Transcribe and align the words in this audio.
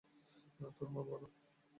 তোর 0.77 0.87
মা 0.93 1.01
বল। 1.07 1.23